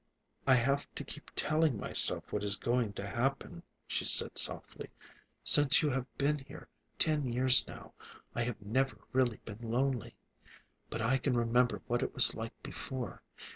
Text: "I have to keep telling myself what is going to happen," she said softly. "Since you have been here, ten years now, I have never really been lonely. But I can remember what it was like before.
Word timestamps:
"I 0.47 0.55
have 0.55 0.91
to 0.95 1.03
keep 1.03 1.29
telling 1.35 1.77
myself 1.79 2.33
what 2.33 2.43
is 2.43 2.55
going 2.55 2.93
to 2.93 3.05
happen," 3.05 3.61
she 3.85 4.03
said 4.03 4.35
softly. 4.35 4.89
"Since 5.43 5.83
you 5.83 5.91
have 5.91 6.07
been 6.17 6.39
here, 6.39 6.67
ten 6.97 7.31
years 7.31 7.67
now, 7.67 7.93
I 8.33 8.41
have 8.41 8.59
never 8.63 8.97
really 9.13 9.41
been 9.45 9.61
lonely. 9.61 10.15
But 10.89 11.03
I 11.03 11.19
can 11.19 11.37
remember 11.37 11.83
what 11.85 12.01
it 12.01 12.15
was 12.15 12.33
like 12.33 12.59
before. 12.63 13.21